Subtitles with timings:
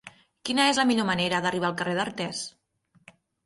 [0.49, 2.43] Quina és la millor manera d'arribar al carrer d'Artés?